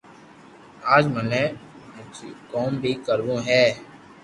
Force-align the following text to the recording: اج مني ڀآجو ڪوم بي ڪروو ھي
اج 0.95 1.03
مني 1.13 1.43
ڀآجو 1.93 2.27
ڪوم 2.51 2.71
بي 2.81 2.91
ڪروو 3.05 3.35
ھي 3.47 3.63